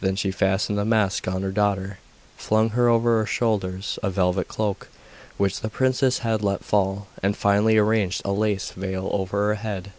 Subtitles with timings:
[0.00, 1.98] Then she fastened the mask on her daughter,
[2.36, 4.86] flung over her shoulders a velvet cloak,
[5.38, 9.90] which the princess had let fall, and finally arranged a lace veil over her head.